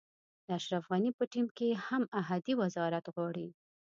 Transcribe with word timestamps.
د 0.45 0.47
اشرف 0.57 0.83
غني 0.91 1.11
په 1.17 1.23
ټیم 1.31 1.47
کې 1.57 1.69
هم 1.87 2.03
احدي 2.21 2.53
وزارت 2.61 3.05
غواړي. 3.15 3.47